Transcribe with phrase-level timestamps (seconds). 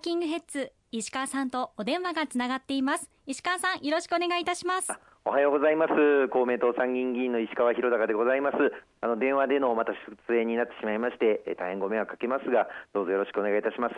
[0.00, 3.10] ーキングヘッズ石川さんとお電話がつながっています。
[3.26, 4.90] 石川さんよろしくお願いいたします。
[5.26, 6.28] おはようございます。
[6.28, 8.56] 公明党参議院議員の石川博隆でございます。
[9.02, 9.92] あの電話でのまた
[10.28, 13.94] 出演になってしまいまして大変ご迷惑かけますがどうぞよろしくお願いいたします。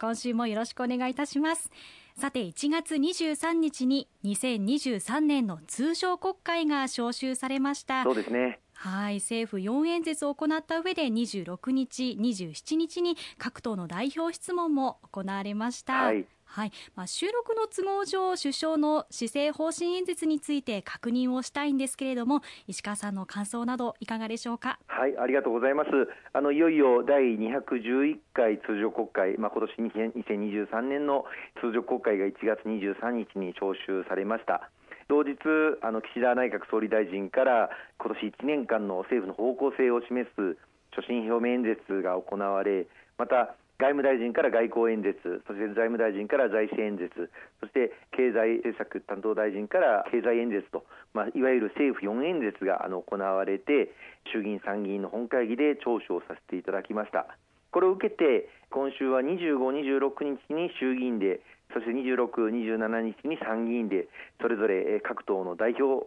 [0.00, 1.70] 今週もよろしくお願いいたします。
[2.16, 8.02] さて1月23日に2023年の通常国会が召集されました。
[8.02, 15.94] そうですねはい政府4演説を行った上で26日、27日に各党の代表質問も行われました。
[15.94, 24.78] はいはい、まあ、収録の都合上、首相の施政方針演説について確認をしたいんですけれども、石川さんの感想などいかがでしょうか？
[24.86, 25.90] はい、ありがとうございます。
[26.32, 31.26] あのいよいよ第211回通常国会、まあ今年2023年の
[31.60, 34.70] 通常国会が1月23日に召集されました。
[35.08, 35.36] 同日
[35.82, 40.56] あの岸田内閣総理大臣から今年1年間の政府の方向性を示す
[40.94, 47.30] 所信表明演説が行われまた外務大臣から外交演説そして財務大臣から財政演説
[47.60, 53.94] そして経済政策担当大臣から経済演説と、まあ、いわゆる政府4演説があの行われて
[54.32, 57.38] 衆議院参議院の本会議で聴取をさせていただきました。
[57.70, 61.40] これを受けて今週は25、26日に衆議院で
[61.72, 64.08] そして26、27日に参議院で
[64.40, 66.04] それぞれ各党の代表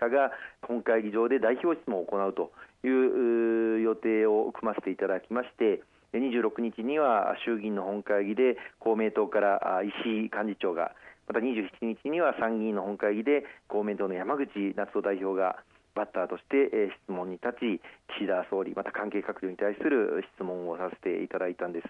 [0.00, 2.50] 者が本会議場で代表質問を行うと
[2.84, 10.92] いう予定を組ませていただきまして26日には衆議院の本会議で公明党から石井幹事長が
[11.28, 11.70] また27
[12.02, 15.62] 日には参議院の本会議で公明党の山口夏夫代表が
[15.94, 17.80] バッターとして質問に立ち
[18.16, 21.88] 岸田総理また関係閣僚に対する質問をさせていただいたんです。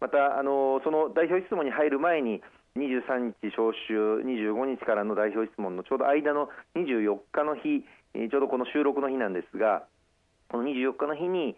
[0.00, 2.40] またあのその代表質問に入る前に
[2.76, 7.82] 23日召集、25日からの代表質問のちょうど間の24日の日、
[8.30, 9.84] ちょうどこの収録の日なんですが、
[10.48, 11.56] この24日の日に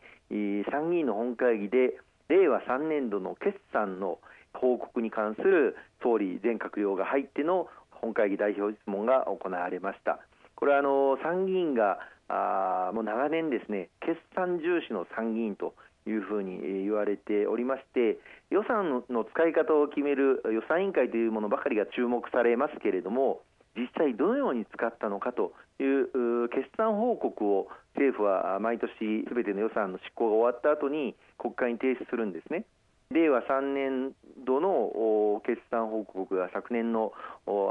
[0.70, 4.18] 参議院の本会議で令和3年度の決算の
[4.54, 10.20] 報告に関する総理全閣僚が入っての本会議代表質問が行われました。
[10.60, 11.98] これはあの参議院が
[12.28, 15.74] あもう長年ですね決算重視の参議院と
[16.06, 18.18] いうふうに言われておりまして
[18.50, 23.40] 予算の使い方を決める予算委員会というものばかりが注目されますけれども
[23.76, 28.90] 実際どのように使ったのかという決算報告を政府は毎年
[29.28, 32.64] すべての予算の執行が終わった後に国会に提出するんですね。
[33.12, 34.12] 令和3年
[34.46, 37.12] 度の決算報告が昨年の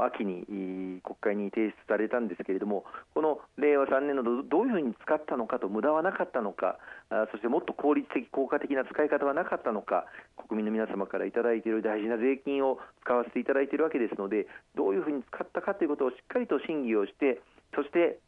[0.04, 2.84] 秋に国会に提出されたんですけれども、
[3.14, 6.78] この令和3年度どういうふうに使ったのかと、無駄はなかったのか、
[7.32, 10.04] そしてもっと効率的、効果的な使い方はなかったのか、
[10.48, 14.46] 国民の皆様からいただいている大事な税金を使わせていただいているわけですので、
[14.76, 17.40] どういうふうに使ったかということをしっかりと審議をして、
[17.74, 18.18] そして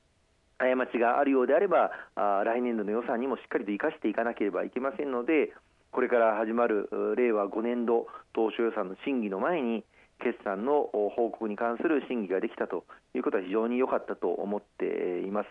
[0.58, 5.52] 過ちがあるようであれば、来年度の予算にもしっかりと生かしていかなければいけませんので、
[5.92, 9.84] これから始まる令和5年度当初予算の審議の前に
[10.22, 15.48] 決算の報告に関する審議ができたということは非常に良かったと思っています、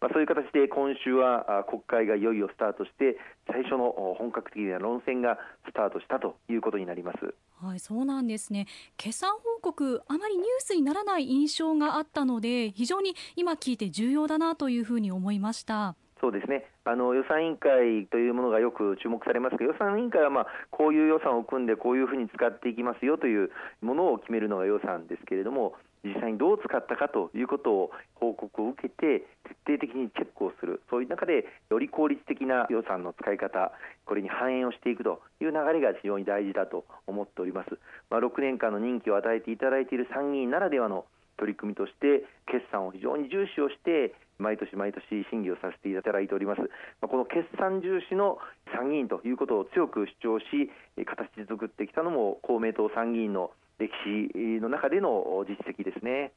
[0.00, 5.38] まあ、そういう形で今週は国会がいよいよスタートして最初の本格的な論戦が
[5.68, 7.34] スタートしたということになります。
[7.62, 8.66] はいそうなんですね。
[8.96, 15.94] 決算報告あまりニュースにならない印象があったので非常に今聞いて重要だなというふうに思いました。
[16.20, 23.50] そうですねあの予算委員会というものがよく注目されますが予算委員会は、まあ、こういう予算を組んでこういうふうに使っていきますよという
[23.82, 25.74] ものを決めるのが予算ですけれども
[26.04, 29.26] 実際にどう使ったかということを報告を受けて
[29.66, 30.80] 徹底的にチェックをする。
[30.88, 33.72] そういう中でより効率的な予算の使い方
[34.04, 37.70] これに反映をしていくという流れが非常に大事だと思っております、
[38.08, 41.06] まあ、6年間の任期を与えていただいている参議院ならではの
[41.38, 46.66] 取り組みとして決算を非常に重視をして毎年毎年審議をさせていただいております、ま
[47.02, 48.38] あこの決算重視の
[48.74, 50.70] 参議院ということを強く主張し
[51.04, 56.32] 形作ってきたのも公明党参議院の歴史の中での実績ですね。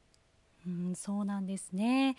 [0.66, 2.16] うん、そうなんですね。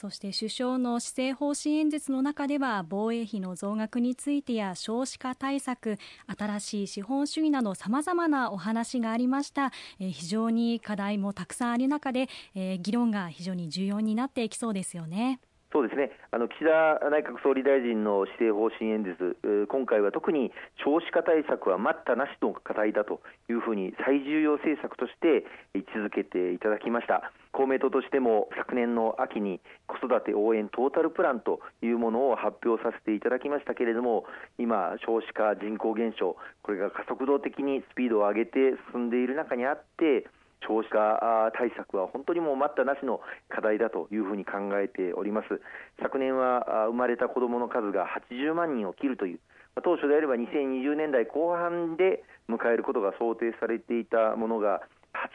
[0.00, 5.98] そして首相の施政方針演説の中では防衛費の増額についてや少子化対策
[6.38, 15.38] 新しい資本主義などさまざまなお話がありました、えー、非常に課題もたくさんある中で、えー、議論が非常に重要になっていきそうですよね。
[15.72, 16.10] そうですね。
[16.32, 19.38] あの岸田内閣総理大臣の施政方針演説、
[19.68, 20.50] 今回は特に
[20.82, 27.30] 少子化対策は待ったなしの課題だというふうに最重要政策として位置づけていただきました。
[27.52, 34.24] 公明党としても昨年の秋に子育て応援トータルプランというものを発表させていただきましたけれども
[34.58, 40.26] 今、少子化、人口減少これが加速度的にスピードを上げて進んでいる中にあって
[40.66, 45.60] 少子化対策は本当にもう待ったなしの課題だというふうに考えております。
[46.02, 49.40] 昨年は生まれた子どもの数が80万人を切るという
[49.82, 54.82] 当初であれば2020年代後半で迎えることが想定されていたものが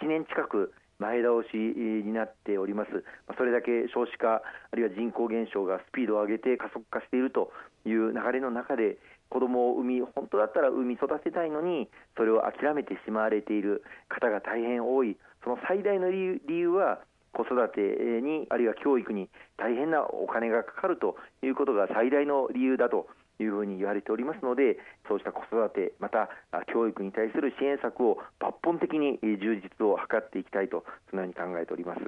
[0.02, 3.04] 8年近く前倒しになっております、
[3.38, 7.52] それだけ少子化、あるいは人口減少がスピードを上げて加速化していると
[7.86, 8.98] いう流れの中で、
[9.30, 17.00] 子供を産み、本当だったら産み育てたいのに、それを諦めてしまわれている方が大変多い、その最大の理由は、
[17.34, 17.82] 子育て
[18.22, 23.08] に、あるいは教育に大変なお金がかかるということが最大の理由だと
[23.40, 24.78] いうふうに言われておりますので、
[25.08, 26.30] そうした子育て、また
[26.74, 32.00] 教育に対する支援策を抜本的に充実を図っていきたいと、そのように考えております。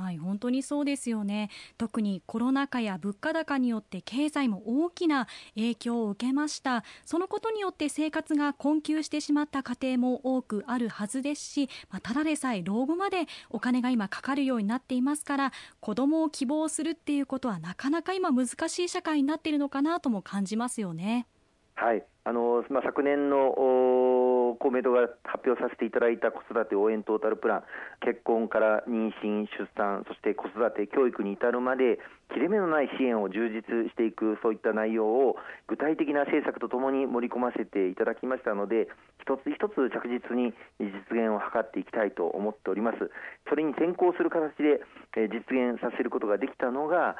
[0.00, 1.50] はい本当にそうですよね。
[1.76, 6.84] 特にコロナ禍や物価高によって経済も大きな影響を受けました。
[7.04, 21.26] そのことによって生活が困窮してしまった家庭も多くあるはずですし、まあ、ただでさえ老後までお金が今かかるようになっていますから子供を希望するっていうことはなかなか今難しい社会になっているのかなとも感じますよね。
[21.74, 22.02] はい。
[22.24, 23.54] あのまあ、昨年の
[24.54, 27.62] 公明党が発表させていただいた子育て応援トータルプラン、
[28.00, 31.98] 結婚から妊娠、出産、そして子育て、教育に至るまで、
[32.32, 35.36] 切れ目のない支援を充実していく、そういった内容を
[35.66, 38.88] 具体的な政策とともに盛り込ませていただきましたので、
[39.20, 43.10] 一つ一つ着実に実現を図っていきたいと思っております。
[43.48, 44.80] それに先行する形で
[45.28, 47.16] 実現させることができたのが、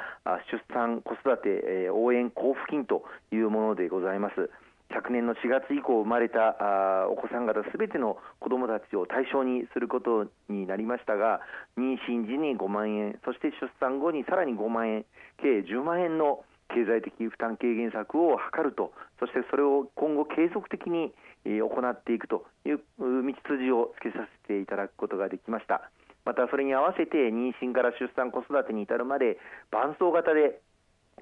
[0.50, 4.49] 出産、子育て応援交付金というものでございます。
[4.92, 11.40] 昨年の4月以降生まれたあお子さん方すべての子どもたちを対象にすることになりましたが
[11.78, 15.04] 妊娠時に5万円そして出産後にさらに5万円
[15.38, 16.44] 計10万円の
[16.75, 21.12] 経済的負担軽減策を図るとそしてそれを今後継続的に
[21.44, 25.90] 行っていくという道筋をつけさせていただくことができました。
[26.25, 29.38] またそれに合わせて妊娠から出産子育てに至るまで
[29.70, 30.60] 伴走型で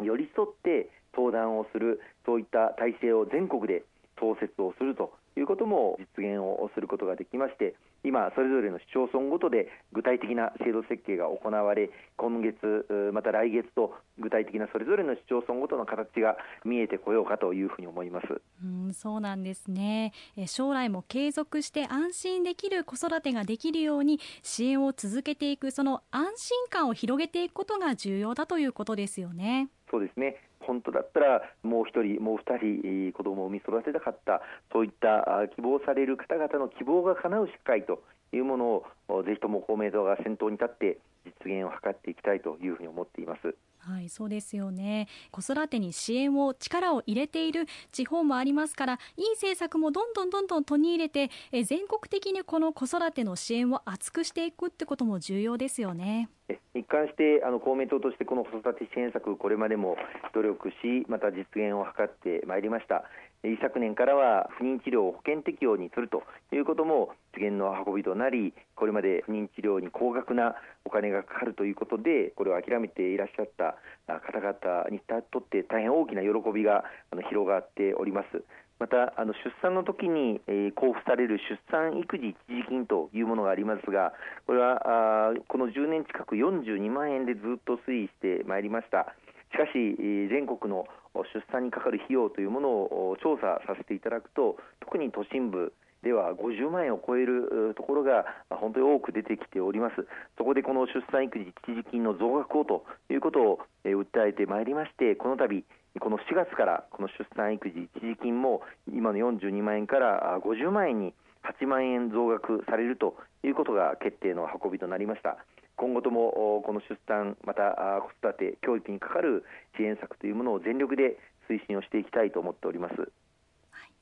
[0.02, 3.84] 寄り添って相談をするそういった体制を全国で
[4.18, 7.74] 創設をするということも実現をすることができまして
[8.04, 18.26] 今、それぞれの市町村ごとで具体的な制度設計が行われ今月、また来月と具体的なそれぞれの市町村ごとの形が見えてこようかというふうに思います。
[18.62, 20.12] うんそうなんですね。
[20.46, 29.68] 将来も継続して安心できる子育てができるように支援を続けていくその安心感を広げていくことが重要だということですよね。
[29.90, 38.02] そうですね本当だったらもう1人、もう2人子供を産み育てたかったそういった希望される方々の希望が叶う社会と
[38.32, 43.54] いうものをぜひとも公明党が先頭に立って実現を図っていきたいというふうに思っています。
[43.88, 45.08] はい、そうですよね。
[45.30, 56.28] 子育てに支援を力を入れている地方もありますから、いい政策もどんどんどんどん取り入れて、え全国的にこの子育ての支援を厚くしていくってことも重要ですよね。
[56.74, 59.96] 一貫してあの公明党としてこの子育て支援策、これまでも
[60.34, 63.04] 努力し、また実現を図ってまいりました。
[63.44, 73.76] 一昨年からは不妊治療を保険適用にするということも実現の運びとなり、これまで不妊治療に高額なお金がかかるということで、これを諦めていらっしゃった
[74.06, 75.00] 方々に
[75.30, 76.84] とって大変大きな喜びが
[77.30, 78.42] 広がっております。
[78.78, 80.40] またあの出産の時に、
[80.74, 84.12] 交付される出産育児一時金というものがありますが
[84.46, 89.14] これはこの10年近く42万円でずっと推移してまいりました
[89.50, 89.96] しかし
[90.30, 90.86] 全国の
[91.34, 95.72] 出産にかかる費用というものを調査させていただくと特に都心部
[96.02, 100.06] では50万円を超えるところが本当に多く出てきております。
[100.36, 105.64] そこでこの出産育児一時金の増額をということを訴えてまいりまして、この度
[106.00, 111.14] この4月からこの出産育児一時金も今の42万円から50万円に
[111.60, 115.38] 8万円増額されるということが決定の運びとなりました。
[115.78, 119.44] 今後ともこの出産、また子育て、教育にかかる
[119.76, 121.16] 支援策というものを全力で
[121.48, 122.94] 推進をしていきたいと思っております。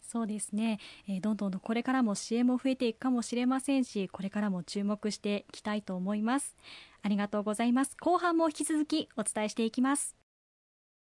[0.01, 0.79] そうですね、
[1.09, 6.57] えー、どんどんこれからも支援も増えていくかもしれませんしこれからも注目していきたいと思います。
[7.03, 7.97] ありがとうございます。
[8.01, 10.26] 後半も引き続きお伝えしていきます。